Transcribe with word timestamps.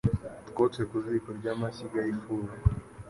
Utwotse 0.47 0.81
ku 0.89 0.95
ziko 1.05 1.29
ry’amashyiga 1.39 1.99
y’ifuru. 2.07 2.49